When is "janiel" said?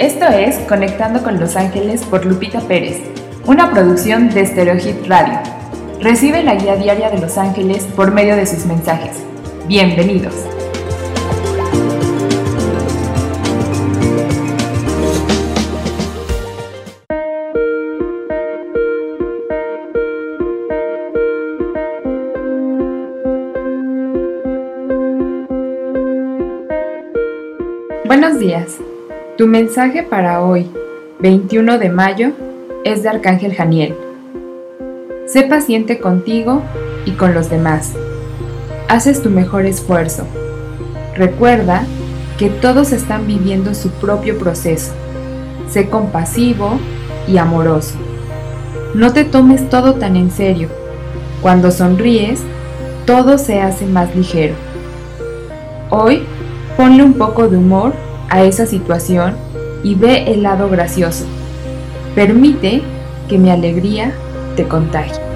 33.54-33.96